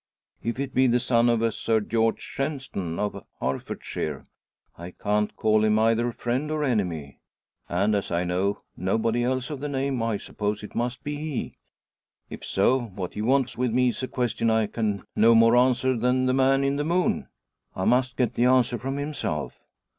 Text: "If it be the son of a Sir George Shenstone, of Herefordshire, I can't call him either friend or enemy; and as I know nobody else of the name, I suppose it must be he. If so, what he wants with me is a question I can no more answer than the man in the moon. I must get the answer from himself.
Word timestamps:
"If 0.41 0.59
it 0.59 0.73
be 0.73 0.87
the 0.87 0.99
son 0.99 1.29
of 1.29 1.43
a 1.43 1.51
Sir 1.51 1.79
George 1.79 2.21
Shenstone, 2.21 2.97
of 2.97 3.23
Herefordshire, 3.39 4.25
I 4.75 4.89
can't 4.89 5.35
call 5.35 5.63
him 5.63 5.77
either 5.77 6.11
friend 6.11 6.49
or 6.49 6.63
enemy; 6.63 7.19
and 7.69 7.93
as 7.93 8.09
I 8.09 8.23
know 8.23 8.57
nobody 8.75 9.23
else 9.23 9.51
of 9.51 9.59
the 9.59 9.67
name, 9.69 10.01
I 10.01 10.17
suppose 10.17 10.63
it 10.63 10.73
must 10.73 11.03
be 11.03 11.17
he. 11.17 11.57
If 12.31 12.43
so, 12.43 12.79
what 12.85 13.13
he 13.13 13.21
wants 13.21 13.59
with 13.59 13.75
me 13.75 13.89
is 13.89 14.01
a 14.01 14.07
question 14.07 14.49
I 14.49 14.65
can 14.65 15.03
no 15.15 15.35
more 15.35 15.55
answer 15.55 15.95
than 15.95 16.25
the 16.25 16.33
man 16.33 16.63
in 16.63 16.77
the 16.77 16.83
moon. 16.83 17.27
I 17.75 17.85
must 17.85 18.17
get 18.17 18.33
the 18.33 18.45
answer 18.45 18.79
from 18.79 18.97
himself. 18.97 19.59